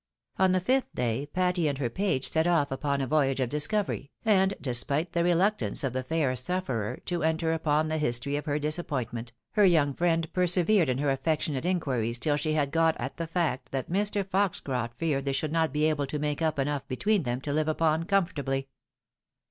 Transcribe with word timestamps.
On 0.39 0.51
the 0.51 0.59
fifth 0.59 0.87
day 0.95 1.27
Patty 1.31 1.67
and 1.67 1.77
her 1.77 1.87
page 1.87 2.27
set 2.27 2.47
off 2.47 2.71
upon 2.71 3.01
a 3.01 3.05
voyage 3.05 3.39
of 3.39 3.49
discovery, 3.51 4.09
and 4.25 4.55
despite 4.59 5.13
the 5.13 5.23
reluctance 5.23 5.83
of 5.83 5.93
the 5.93 6.03
f^r 6.03 6.35
sufferer 6.35 6.97
to 7.05 7.21
enter 7.21 7.53
upon 7.53 7.87
the 7.87 7.99
history 7.99 8.35
of 8.35 8.45
her 8.45 8.57
disappointment, 8.57 9.31
her 9.51 9.63
young 9.63 9.93
friend 9.93 10.33
persevered 10.33 10.89
in 10.89 10.97
her 10.97 11.11
affectionate 11.11 11.67
inquiries 11.67 12.17
till 12.17 12.35
she 12.35 12.55
ha,d 12.55 12.71
got 12.71 12.97
at 12.99 13.17
the 13.17 13.27
feet 13.27 13.59
that 13.69 13.89
Mi. 13.91 14.03
Foxcroft 14.03 14.97
feared 14.97 15.23
they 15.25 15.31
should 15.33 15.51
not 15.51 15.71
be 15.71 15.87
able 15.87 16.07
to 16.07 16.17
make 16.17 16.41
up 16.41 16.57
enough 16.57 16.87
between 16.87 17.21
them 17.21 17.39
to 17.39 17.53
live 17.53 17.67
upon 17.67 18.05
comfortably. 18.05 18.69